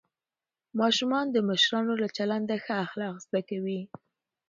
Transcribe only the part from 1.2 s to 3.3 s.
د مشرانو له چلنده ښه اخلاق